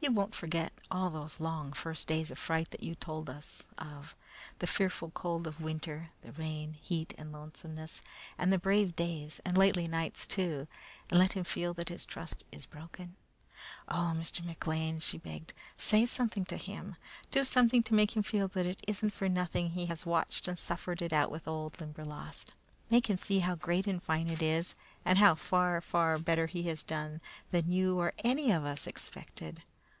You 0.00 0.12
won't 0.12 0.34
forget 0.34 0.72
all 0.92 1.10
those 1.10 1.40
long 1.40 1.72
first 1.72 2.06
days 2.08 2.30
of 2.30 2.38
fright 2.38 2.70
that 2.70 2.84
you 2.84 2.94
told 2.94 3.28
us 3.28 3.66
of, 3.78 4.14
the 4.60 4.66
fearful 4.68 5.10
cold 5.10 5.44
of 5.48 5.60
winter, 5.60 6.10
the 6.22 6.30
rain, 6.32 6.74
heat, 6.80 7.12
and 7.18 7.32
lonesomeness, 7.32 8.00
and 8.38 8.50
the 8.52 8.60
brave 8.60 8.94
days, 8.96 9.40
and 9.44 9.58
lately, 9.58 9.88
nights, 9.88 10.24
too, 10.26 10.68
and 11.10 11.18
let 11.18 11.32
him 11.32 11.42
feel 11.42 11.74
that 11.74 11.88
his 11.88 12.06
trust 12.06 12.44
is 12.52 12.64
broken? 12.64 13.16
Oh, 13.88 14.14
Mr. 14.16 14.42
McLean," 14.44 15.00
she 15.00 15.18
begged, 15.18 15.52
"say 15.76 16.06
something 16.06 16.44
to 16.46 16.56
him! 16.56 16.94
Do 17.32 17.42
something 17.44 17.82
to 17.82 17.92
make 17.94 18.16
him 18.16 18.22
feel 18.22 18.46
that 18.48 18.66
it 18.66 18.80
isn't 18.86 19.10
for 19.10 19.28
nothing 19.28 19.70
he 19.70 19.86
has 19.86 20.06
watched 20.06 20.46
and 20.48 20.56
suffered 20.58 21.02
it 21.02 21.12
out 21.12 21.30
with 21.30 21.44
that 21.44 21.50
old 21.50 21.80
Limberlost. 21.80 22.54
Make 22.88 23.10
him 23.10 23.18
see 23.18 23.40
how 23.40 23.56
great 23.56 23.86
and 23.88 24.00
fine 24.02 24.28
it 24.30 24.42
is, 24.42 24.74
and 25.04 25.18
how 25.18 25.34
far, 25.34 25.80
far 25.80 26.18
better 26.20 26.46
he 26.46 26.62
has 26.62 26.82
done 26.84 27.20
than 27.50 27.72
you 27.72 27.98
or 27.98 28.12
any 28.20 28.52
of 28.52 28.64
us 28.64 28.86
expected! 28.86 29.64